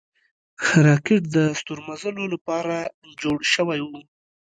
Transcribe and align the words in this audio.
راکټ 0.85 1.21
د 1.35 1.37
ستورمزلو 1.59 2.23
له 2.33 2.37
پاره 2.47 2.79
جوړ 3.21 3.37
شوی 3.53 3.79
و 3.83 3.91